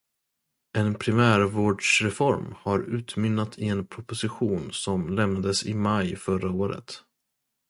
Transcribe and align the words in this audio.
En 0.77 0.95
primärvårdsreform 0.95 2.55
har 2.57 2.79
utmynnat 2.79 3.59
i 3.59 3.67
en 3.67 3.87
proposition 3.87 4.69
som 4.73 5.09
lämnades 5.09 5.65
i 5.65 5.73
maj 5.73 6.15
förra 6.15 6.49
året. 6.51 7.03